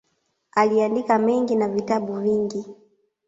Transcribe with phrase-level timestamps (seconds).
[0.51, 2.65] Aliandika mengi na vitabu vingi.